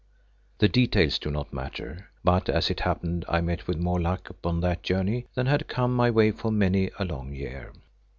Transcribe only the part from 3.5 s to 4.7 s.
with more luck upon